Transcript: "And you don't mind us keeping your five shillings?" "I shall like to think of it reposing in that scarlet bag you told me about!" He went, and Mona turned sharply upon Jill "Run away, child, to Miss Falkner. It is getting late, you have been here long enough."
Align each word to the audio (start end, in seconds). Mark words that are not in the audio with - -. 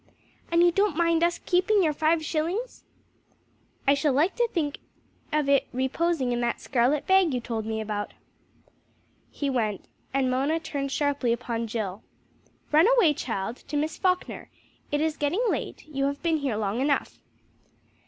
"And 0.51 0.63
you 0.63 0.71
don't 0.71 0.97
mind 0.97 1.23
us 1.23 1.37
keeping 1.45 1.83
your 1.83 1.93
five 1.93 2.25
shillings?" 2.25 2.85
"I 3.87 3.93
shall 3.93 4.13
like 4.13 4.35
to 4.37 4.47
think 4.51 4.79
of 5.31 5.47
it 5.47 5.67
reposing 5.71 6.31
in 6.31 6.41
that 6.41 6.59
scarlet 6.59 7.05
bag 7.05 7.35
you 7.35 7.39
told 7.39 7.67
me 7.67 7.79
about!" 7.79 8.15
He 9.29 9.47
went, 9.47 9.85
and 10.11 10.27
Mona 10.31 10.59
turned 10.59 10.91
sharply 10.91 11.31
upon 11.31 11.67
Jill 11.67 12.01
"Run 12.71 12.87
away, 12.97 13.13
child, 13.13 13.57
to 13.57 13.77
Miss 13.77 13.95
Falkner. 13.99 14.49
It 14.91 15.01
is 15.01 15.17
getting 15.17 15.43
late, 15.49 15.85
you 15.87 16.05
have 16.05 16.23
been 16.23 16.37
here 16.37 16.57
long 16.57 16.81
enough." 16.81 17.19